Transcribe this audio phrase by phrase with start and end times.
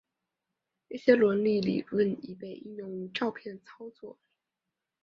[0.87, 4.17] 一些伦理理论已被应用于照片操作。